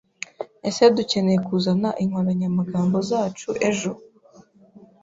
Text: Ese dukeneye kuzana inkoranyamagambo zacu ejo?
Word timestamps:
Ese 0.69 0.81
dukeneye 0.97 1.39
kuzana 1.47 1.89
inkoranyamagambo 2.03 2.97
zacu 3.09 3.49
ejo? 3.69 3.91